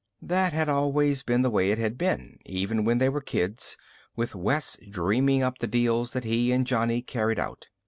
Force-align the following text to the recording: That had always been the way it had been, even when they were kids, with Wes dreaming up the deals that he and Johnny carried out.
That 0.23 0.51
had 0.51 0.67
always 0.67 1.21
been 1.21 1.43
the 1.43 1.51
way 1.51 1.69
it 1.69 1.77
had 1.77 1.95
been, 1.95 2.39
even 2.43 2.85
when 2.85 2.97
they 2.97 3.07
were 3.07 3.21
kids, 3.21 3.77
with 4.15 4.33
Wes 4.33 4.79
dreaming 4.89 5.43
up 5.43 5.59
the 5.59 5.67
deals 5.67 6.13
that 6.13 6.23
he 6.23 6.51
and 6.51 6.65
Johnny 6.65 7.03
carried 7.03 7.37
out. 7.37 7.67